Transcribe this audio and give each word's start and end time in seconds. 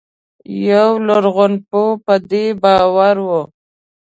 یو 0.69 0.89
لرغونپوه 1.07 1.93
په 2.05 2.13
دې 2.29 2.45
باور 2.61 3.15
و. 3.25 3.27